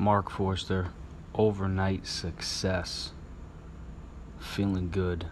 Mark 0.00 0.30
Forster, 0.30 0.88
overnight 1.34 2.06
success, 2.06 3.12
feeling 4.38 4.88
good, 4.88 5.26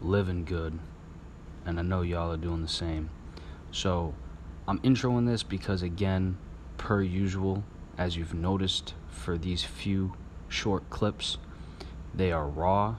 living 0.00 0.44
good, 0.44 0.76
and 1.64 1.78
I 1.78 1.82
know 1.82 2.02
y'all 2.02 2.32
are 2.32 2.36
doing 2.36 2.62
the 2.62 2.68
same. 2.68 3.10
So, 3.70 4.12
I'm 4.66 4.80
introing 4.80 5.28
this 5.28 5.44
because, 5.44 5.82
again, 5.82 6.36
per 6.78 7.00
usual, 7.00 7.62
as 7.96 8.16
you've 8.16 8.34
noticed 8.34 8.94
for 9.08 9.38
these 9.38 9.62
few 9.62 10.14
short 10.48 10.90
clips, 10.90 11.38
they 12.12 12.32
are 12.32 12.48
raw 12.48 12.96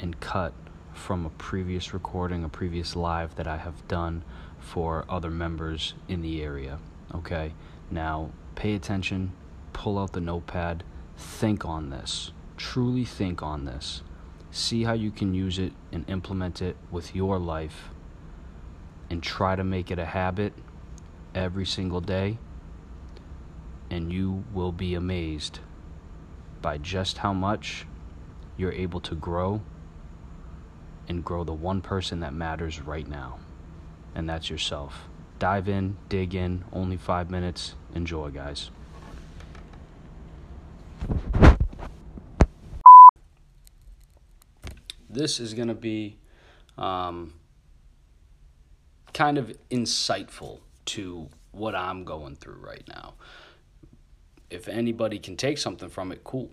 and 0.00 0.20
cut 0.20 0.52
from 0.92 1.24
a 1.24 1.30
previous 1.30 1.94
recording, 1.94 2.44
a 2.44 2.48
previous 2.50 2.94
live 2.94 3.36
that 3.36 3.46
I 3.46 3.56
have 3.56 3.88
done 3.88 4.22
for 4.58 5.06
other 5.08 5.30
members 5.30 5.94
in 6.08 6.20
the 6.20 6.42
area. 6.42 6.78
Okay, 7.14 7.54
now 7.90 8.28
pay 8.54 8.74
attention, 8.74 9.32
pull 9.72 9.98
out 9.98 10.12
the 10.12 10.20
notepad, 10.20 10.84
think 11.16 11.64
on 11.64 11.90
this, 11.90 12.32
truly 12.56 13.04
think 13.04 13.42
on 13.42 13.64
this, 13.64 14.02
see 14.50 14.84
how 14.84 14.92
you 14.92 15.10
can 15.10 15.34
use 15.34 15.58
it 15.58 15.72
and 15.92 16.08
implement 16.08 16.60
it 16.60 16.76
with 16.90 17.14
your 17.14 17.38
life, 17.38 17.90
and 19.08 19.22
try 19.22 19.56
to 19.56 19.64
make 19.64 19.90
it 19.90 19.98
a 19.98 20.04
habit 20.04 20.52
every 21.34 21.66
single 21.66 22.00
day, 22.00 22.38
and 23.90 24.12
you 24.12 24.44
will 24.52 24.72
be 24.72 24.94
amazed 24.94 25.60
by 26.62 26.78
just 26.78 27.18
how 27.18 27.32
much 27.32 27.86
you're 28.56 28.72
able 28.72 29.00
to 29.00 29.14
grow 29.14 29.60
and 31.08 31.24
grow 31.24 31.42
the 31.42 31.52
one 31.52 31.80
person 31.80 32.20
that 32.20 32.32
matters 32.32 32.80
right 32.80 33.08
now, 33.08 33.38
and 34.14 34.28
that's 34.28 34.50
yourself. 34.50 35.08
Dive 35.38 35.68
in, 35.68 35.96
dig 36.08 36.34
in, 36.34 36.64
only 36.72 36.96
five 36.96 37.30
minutes. 37.30 37.74
Enjoy, 37.94 38.30
guys. 38.30 38.70
This 45.12 45.40
is 45.40 45.54
going 45.54 45.68
to 45.68 45.74
be 45.74 46.18
um, 46.78 47.34
kind 49.12 49.38
of 49.38 49.52
insightful 49.70 50.60
to 50.86 51.28
what 51.50 51.74
I'm 51.74 52.04
going 52.04 52.36
through 52.36 52.60
right 52.60 52.84
now. 52.88 53.14
If 54.50 54.68
anybody 54.68 55.18
can 55.18 55.36
take 55.36 55.58
something 55.58 55.88
from 55.88 56.12
it, 56.12 56.22
cool. 56.24 56.50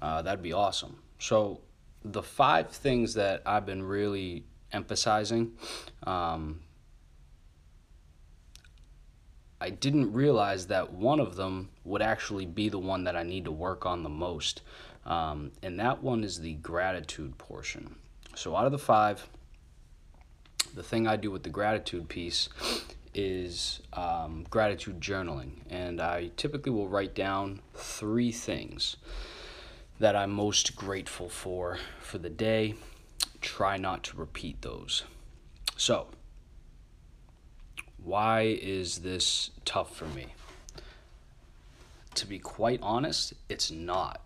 Uh, 0.00 0.22
that'd 0.22 0.42
be 0.42 0.52
awesome. 0.52 0.98
So, 1.18 1.60
the 2.04 2.22
five 2.22 2.70
things 2.70 3.14
that 3.14 3.42
I've 3.44 3.66
been 3.66 3.82
really 3.82 4.44
emphasizing, 4.72 5.52
um, 6.06 6.60
I 9.60 9.70
didn't 9.70 10.12
realize 10.12 10.66
that 10.68 10.92
one 10.92 11.18
of 11.18 11.36
them 11.36 11.70
would 11.84 12.02
actually 12.02 12.46
be 12.46 12.68
the 12.68 12.78
one 12.78 13.04
that 13.04 13.16
I 13.16 13.24
need 13.24 13.44
to 13.46 13.52
work 13.52 13.86
on 13.86 14.02
the 14.02 14.08
most. 14.08 14.62
Um, 15.04 15.52
and 15.62 15.80
that 15.80 16.02
one 16.02 16.22
is 16.22 16.40
the 16.40 16.54
gratitude 16.54 17.38
portion. 17.38 17.96
So, 18.34 18.54
out 18.54 18.66
of 18.66 18.72
the 18.72 18.78
five, 18.78 19.26
the 20.74 20.82
thing 20.82 21.06
I 21.06 21.16
do 21.16 21.30
with 21.30 21.42
the 21.42 21.50
gratitude 21.50 22.08
piece 22.08 22.48
is 23.14 23.80
um, 23.94 24.46
gratitude 24.50 25.00
journaling. 25.00 25.52
And 25.70 26.00
I 26.00 26.30
typically 26.36 26.70
will 26.70 26.88
write 26.88 27.14
down 27.14 27.60
three 27.74 28.30
things 28.30 28.96
that 29.98 30.14
I'm 30.14 30.30
most 30.30 30.76
grateful 30.76 31.28
for 31.28 31.78
for 32.00 32.18
the 32.18 32.30
day. 32.30 32.74
Try 33.40 33.76
not 33.76 34.04
to 34.04 34.16
repeat 34.16 34.62
those. 34.62 35.04
So, 35.76 36.08
why 38.08 38.40
is 38.62 39.00
this 39.00 39.50
tough 39.66 39.94
for 39.94 40.06
me? 40.06 40.28
To 42.14 42.26
be 42.26 42.38
quite 42.38 42.80
honest, 42.82 43.34
it's 43.50 43.70
not. 43.70 44.24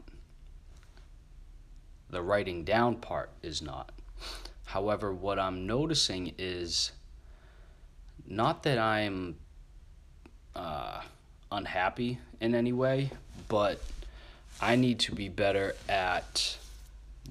The 2.08 2.22
writing 2.22 2.62
down 2.62 2.97
part 2.97 3.30
is 3.42 3.60
not. 3.60 3.91
However, 4.66 5.12
what 5.12 5.41
I'm 5.41 5.66
noticing 5.66 6.32
is 6.38 6.92
not 8.25 8.62
that 8.62 8.78
I'm 8.78 9.37
uh, 10.54 11.00
unhappy 11.50 12.19
in 12.41 12.54
any 12.54 12.72
way, 12.72 13.10
but 13.48 13.82
I 14.60 14.76
need 14.76 15.00
to 15.00 15.12
be 15.12 15.28
better 15.28 15.75
at 15.88 16.56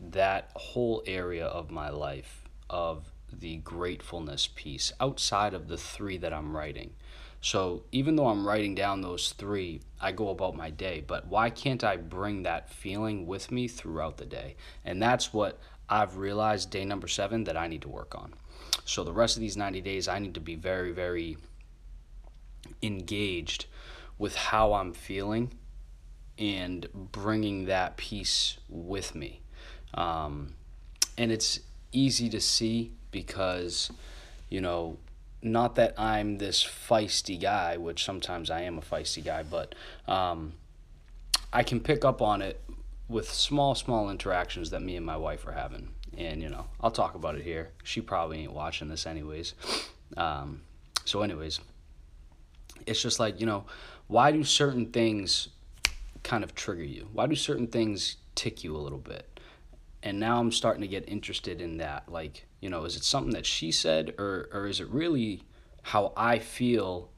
that 0.09 0.49
whole 0.55 1.01
area 1.07 1.45
of 1.45 1.71
my 1.71 1.89
life 1.89 2.41
of 2.69 3.10
the 3.31 3.57
gratefulness 3.57 4.47
piece 4.47 4.91
outside 4.99 5.53
of 5.53 5.67
the 5.67 5.77
three 5.77 6.17
that 6.17 6.33
I'm 6.33 6.55
writing. 6.55 6.93
So 7.41 7.83
even 7.91 8.15
though 8.15 8.27
I'm 8.27 8.47
writing 8.47 8.75
down 8.75 9.01
those 9.01 9.31
three, 9.31 9.81
I 9.99 10.11
go 10.11 10.29
about 10.29 10.55
my 10.55 10.69
day. 10.69 11.03
But 11.05 11.27
why 11.27 11.49
can't 11.49 11.83
I 11.83 11.97
bring 11.97 12.43
that 12.43 12.69
feeling 12.69 13.25
with 13.25 13.51
me 13.51 13.67
throughout 13.67 14.17
the 14.17 14.25
day? 14.25 14.55
And 14.85 15.01
that's 15.01 15.33
what 15.33 15.59
I've 15.89 16.17
realized 16.17 16.69
day 16.69 16.85
number 16.85 17.07
seven 17.07 17.43
that 17.45 17.57
I 17.57 17.67
need 17.67 17.81
to 17.81 17.89
work 17.89 18.15
on. 18.15 18.35
So 18.85 19.03
the 19.03 19.11
rest 19.11 19.35
of 19.37 19.41
these 19.41 19.57
90 19.57 19.81
days, 19.81 20.07
I 20.07 20.19
need 20.19 20.35
to 20.35 20.39
be 20.39 20.55
very, 20.55 20.91
very 20.91 21.37
engaged 22.83 23.65
with 24.19 24.35
how 24.35 24.73
I'm 24.73 24.93
feeling 24.93 25.51
and 26.37 26.87
bringing 26.93 27.65
that 27.65 27.97
piece 27.97 28.57
with 28.69 29.15
me. 29.15 29.41
Um, 29.95 30.55
and 31.17 31.31
it's 31.31 31.59
easy 31.91 32.29
to 32.29 32.39
see 32.39 32.93
because, 33.11 33.91
you 34.49 34.61
know, 34.61 34.97
not 35.43 35.75
that 35.75 35.99
I'm 35.99 36.37
this 36.37 36.63
feisty 36.63 37.39
guy, 37.39 37.77
which 37.77 38.03
sometimes 38.03 38.49
I 38.49 38.61
am 38.61 38.77
a 38.77 38.81
feisty 38.81 39.23
guy, 39.23 39.43
but 39.43 39.75
um, 40.07 40.53
I 41.51 41.63
can 41.63 41.79
pick 41.79 42.05
up 42.05 42.21
on 42.21 42.41
it 42.41 42.61
with 43.07 43.29
small, 43.29 43.75
small 43.75 44.09
interactions 44.09 44.69
that 44.69 44.81
me 44.81 44.95
and 44.95 45.05
my 45.05 45.17
wife 45.17 45.45
are 45.47 45.51
having. 45.51 45.89
And, 46.17 46.41
you 46.41 46.49
know, 46.49 46.65
I'll 46.79 46.91
talk 46.91 47.15
about 47.15 47.35
it 47.35 47.43
here. 47.43 47.71
She 47.83 48.01
probably 48.01 48.39
ain't 48.39 48.53
watching 48.53 48.89
this, 48.89 49.05
anyways. 49.05 49.53
Um, 50.17 50.61
so, 51.05 51.21
anyways, 51.21 51.59
it's 52.85 53.01
just 53.01 53.19
like, 53.19 53.39
you 53.39 53.45
know, 53.45 53.65
why 54.07 54.31
do 54.31 54.43
certain 54.43 54.87
things 54.87 55.49
kind 56.23 56.43
of 56.43 56.53
trigger 56.53 56.83
you? 56.83 57.07
Why 57.13 57.27
do 57.27 57.35
certain 57.35 57.67
things 57.67 58.17
tick 58.35 58.63
you 58.63 58.75
a 58.75 58.79
little 58.79 58.99
bit? 58.99 59.39
And 60.03 60.19
now 60.19 60.39
I'm 60.39 60.51
starting 60.51 60.81
to 60.81 60.87
get 60.87 61.07
interested 61.07 61.61
in 61.61 61.77
that. 61.77 62.09
Like, 62.09 62.45
you 62.61 62.69
know, 62.69 62.85
is 62.85 62.95
it 62.95 63.03
something 63.03 63.33
that 63.33 63.45
she 63.45 63.71
said, 63.71 64.13
or, 64.17 64.47
or 64.53 64.67
is 64.67 64.79
it 64.79 64.87
really 64.87 65.41
how 65.81 66.13
I 66.15 66.39
feel 66.39 67.09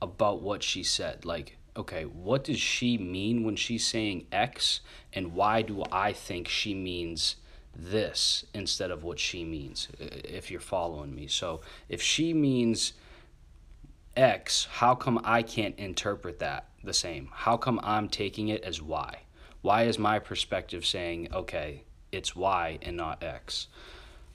about 0.00 0.42
what 0.42 0.62
she 0.62 0.82
said? 0.82 1.24
Like, 1.24 1.56
okay, 1.76 2.04
what 2.04 2.44
does 2.44 2.60
she 2.60 2.98
mean 2.98 3.42
when 3.42 3.56
she's 3.56 3.86
saying 3.86 4.26
X, 4.30 4.80
and 5.12 5.34
why 5.34 5.62
do 5.62 5.82
I 5.90 6.12
think 6.12 6.48
she 6.48 6.74
means 6.74 7.36
this 7.74 8.44
instead 8.52 8.90
of 8.90 9.02
what 9.02 9.18
she 9.18 9.42
means, 9.42 9.88
if 9.98 10.50
you're 10.50 10.60
following 10.60 11.14
me? 11.14 11.26
So, 11.26 11.62
if 11.88 12.02
she 12.02 12.34
means 12.34 12.92
X, 14.16 14.66
how 14.70 14.94
come 14.94 15.20
I 15.24 15.42
can't 15.42 15.78
interpret 15.78 16.40
that 16.40 16.66
the 16.84 16.92
same? 16.92 17.30
How 17.32 17.56
come 17.56 17.80
I'm 17.82 18.08
taking 18.08 18.48
it 18.48 18.62
as 18.64 18.82
Y? 18.82 19.20
Why 19.62 19.84
is 19.84 19.98
my 19.98 20.18
perspective 20.18 20.84
saying, 20.84 21.28
okay, 21.32 21.84
it's 22.12 22.36
Y 22.36 22.78
and 22.82 22.96
not 22.96 23.22
X? 23.22 23.68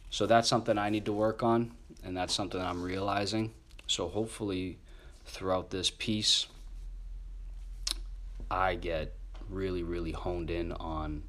So 0.09 0.25
that's 0.25 0.47
something 0.47 0.77
I 0.77 0.89
need 0.89 1.05
to 1.05 1.13
work 1.13 1.43
on, 1.43 1.71
and 2.03 2.16
that's 2.16 2.33
something 2.33 2.61
I'm 2.61 2.81
realizing. 2.81 3.53
So 3.88 4.07
hopefully, 4.07 4.77
throughout 5.25 5.69
this 5.69 5.89
piece, 5.89 6.47
I 8.49 8.75
get 8.75 9.13
really, 9.49 9.83
really 9.83 10.11
honed 10.11 10.49
in 10.49 10.71
on 10.71 11.23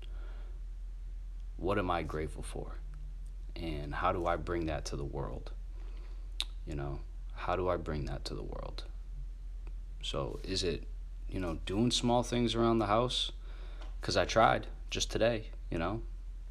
what 1.56 1.78
am 1.78 1.90
I 1.90 2.02
grateful 2.02 2.42
for? 2.42 2.76
And 3.54 3.94
how 3.94 4.12
do 4.12 4.26
I 4.26 4.36
bring 4.36 4.66
that 4.66 4.84
to 4.86 4.96
the 4.96 5.04
world? 5.04 5.50
You 6.66 6.74
know, 6.74 7.00
how 7.34 7.56
do 7.56 7.68
I 7.68 7.76
bring 7.76 8.04
that 8.06 8.24
to 8.26 8.34
the 8.34 8.42
world? 8.42 8.84
So, 10.02 10.38
is 10.44 10.62
it, 10.62 10.84
you 11.28 11.40
know, 11.40 11.58
doing 11.66 11.90
small 11.90 12.22
things 12.22 12.54
around 12.54 12.78
the 12.78 12.86
house? 12.86 13.32
Because 14.00 14.16
I 14.16 14.24
tried 14.24 14.66
just 14.90 15.10
today, 15.10 15.48
you 15.70 15.78
know, 15.78 16.02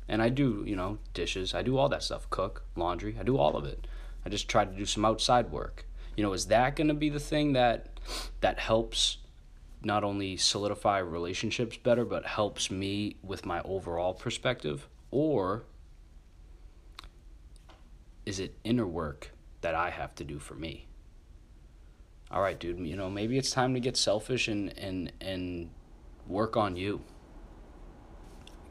and 0.08 0.22
I 0.22 0.30
do, 0.30 0.64
you 0.66 0.76
know, 0.76 1.00
dishes. 1.14 1.54
I 1.54 1.62
do 1.62 1.78
all 1.78 1.90
that 1.90 2.04
stuff, 2.04 2.30
cook, 2.30 2.64
laundry. 2.76 3.18
I 3.20 3.24
do 3.24 3.38
all 3.38 3.56
of 3.56 3.66
it. 3.66 3.88
I 4.26 4.30
just 4.30 4.48
try 4.48 4.66
to 4.66 4.72
do 4.72 4.86
some 4.86 5.06
outside 5.06 5.52
work. 5.52 5.86
You 6.16 6.24
know, 6.24 6.34
is 6.34 6.48
that 6.48 6.76
going 6.76 6.88
to 6.88 6.94
be 6.94 7.10
the 7.10 7.20
thing 7.20 7.54
that 7.54 8.00
that 8.42 8.60
helps 8.60 9.18
not 9.84 10.04
only 10.04 10.38
solidify 10.38 11.00
relationships 11.00 11.78
better, 11.78 12.06
but 12.06 12.26
helps 12.26 12.72
me 12.72 13.18
with 13.22 13.46
my 13.46 13.62
overall 13.62 14.14
perspective? 14.14 14.88
Or 15.12 15.64
is 18.26 18.40
it 18.40 18.56
inner 18.64 18.88
work 18.88 19.32
that 19.62 19.76
I 19.76 19.90
have 19.90 20.16
to 20.16 20.24
do 20.24 20.40
for 20.40 20.56
me? 20.56 20.88
All 22.32 22.42
right, 22.42 22.60
dude, 22.60 22.80
you 22.80 22.96
know, 22.96 23.10
maybe 23.10 23.38
it's 23.38 23.52
time 23.52 23.74
to 23.76 23.80
get 23.80 23.96
selfish 23.96 24.48
and 24.48 24.78
and 24.78 25.12
and 25.22 25.70
work 26.28 26.58
on 26.58 26.76
you. 26.76 27.02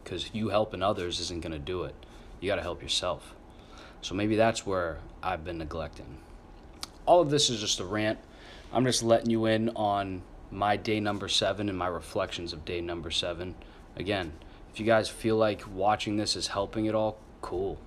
Cuz 0.05 0.31
you 0.33 0.49
helping 0.49 0.83
others 0.83 1.21
isn't 1.21 1.41
going 1.41 1.53
to 1.53 1.59
do 1.59 1.85
it. 1.85 1.95
You 2.41 2.49
got 2.49 2.56
to 2.56 2.62
help 2.62 2.83
yourself. 2.83 3.35
So 4.03 4.15
maybe 4.15 4.37
that's 4.37 4.67
where 4.67 4.99
I've 5.23 5.45
been 5.45 5.59
neglecting. 5.59 6.19
All 7.06 7.21
of 7.21 7.31
this 7.31 7.49
is 7.49 7.61
just 7.61 7.81
a 7.81 7.85
rant. 7.85 8.19
I'm 8.73 8.85
just 8.85 9.03
letting 9.03 9.31
you 9.31 9.47
in 9.47 9.71
on 9.71 10.23
my 10.51 10.77
day 10.77 11.01
number 11.01 11.29
seven 11.29 11.69
and 11.69 11.79
my 11.79 11.87
reflections 11.87 12.53
of 12.53 12.65
day 12.65 12.81
number 12.81 13.11
seven. 13.11 13.55
Again, 13.97 14.33
if 14.73 14.81
you 14.81 14.87
guys 14.87 15.09
feel 15.09 15.37
like 15.37 15.62
watching 15.73 16.17
this 16.17 16.37
is 16.37 16.49
helping 16.49 16.89
at 16.89 16.95
all, 16.95 17.19
cool. 17.41 17.79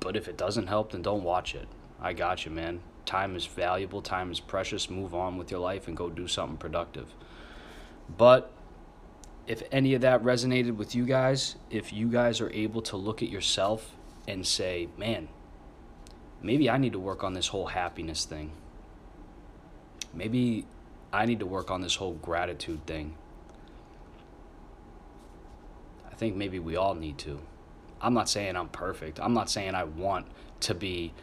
But 0.00 0.16
if 0.16 0.28
it 0.28 0.36
doesn't 0.36 0.66
help, 0.66 0.92
then 0.92 1.02
don't 1.02 1.24
watch 1.24 1.54
it. 1.54 1.68
I 2.00 2.12
got 2.12 2.44
you, 2.44 2.50
man. 2.50 2.80
Time 3.04 3.34
is 3.34 3.46
valuable, 3.46 4.02
time 4.02 4.30
is 4.30 4.38
precious. 4.38 4.90
Move 4.90 5.14
on 5.14 5.38
with 5.38 5.50
your 5.50 5.60
life 5.60 5.88
and 5.88 5.96
go 5.96 6.10
do 6.10 6.28
something 6.28 6.58
productive. 6.58 7.14
But 8.16 8.52
if 9.48 9.62
any 9.72 9.94
of 9.94 10.02
that 10.02 10.22
resonated 10.22 10.76
with 10.76 10.94
you 10.94 11.06
guys, 11.06 11.56
if 11.70 11.90
you 11.90 12.06
guys 12.06 12.42
are 12.42 12.50
able 12.50 12.82
to 12.82 12.98
look 12.98 13.22
at 13.22 13.30
yourself 13.30 13.96
and 14.28 14.46
say, 14.46 14.88
man, 14.98 15.28
maybe 16.42 16.68
I 16.68 16.76
need 16.76 16.92
to 16.92 16.98
work 16.98 17.24
on 17.24 17.32
this 17.32 17.48
whole 17.48 17.66
happiness 17.66 18.26
thing. 18.26 18.52
Maybe 20.12 20.66
I 21.14 21.24
need 21.24 21.40
to 21.40 21.46
work 21.46 21.70
on 21.70 21.80
this 21.80 21.94
whole 21.94 22.12
gratitude 22.12 22.84
thing. 22.86 23.16
I 26.12 26.14
think 26.14 26.36
maybe 26.36 26.58
we 26.58 26.76
all 26.76 26.94
need 26.94 27.16
to. 27.18 27.40
I'm 28.02 28.12
not 28.12 28.28
saying 28.28 28.54
I'm 28.54 28.68
perfect. 28.68 29.18
I'm 29.18 29.32
not 29.32 29.48
saying 29.48 29.74
I 29.74 29.84
want 29.84 30.26
to 30.60 30.74
be 30.74 31.14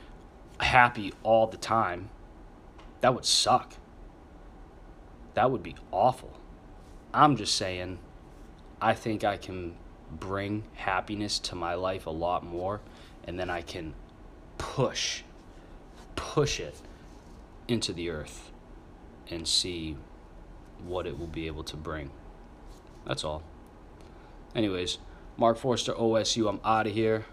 happy 0.60 1.13
all 1.22 1.45
the 1.45 1.57
time. 1.57 2.10
That 3.01 3.13
would 3.13 3.25
suck. 3.25 3.75
That 5.36 5.51
would 5.51 5.62
be 5.62 5.75
awful. 5.92 6.39
I'm 7.13 7.38
just 7.38 7.54
saying 7.56 8.00
I 8.86 8.94
think 8.94 9.24
I 9.24 9.38
can 9.38 9.74
bring 10.12 10.64
happiness 10.76 11.40
to 11.40 11.56
my 11.56 11.74
life 11.74 12.06
a 12.06 12.12
lot 12.12 12.46
more 12.46 12.82
and 13.24 13.40
then 13.40 13.50
I 13.50 13.64
can 13.64 13.96
push 14.60 15.24
push 16.16 16.60
it 16.60 16.76
into 17.68 17.94
the 17.94 18.12
earth 18.12 18.52
and 19.32 19.48
see 19.48 19.98
what 20.86 21.08
it 21.08 21.18
will 21.18 21.26
be 21.26 21.48
able 21.48 21.64
to 21.64 21.76
bring. 21.76 22.12
That's 23.08 23.24
all. 23.24 23.42
Anyways, 24.54 25.00
Mark 25.36 25.58
Forster 25.58 25.94
OSU, 25.94 26.48
I'm 26.48 26.60
out 26.64 26.86
of 26.86 26.94
here. 26.94 27.26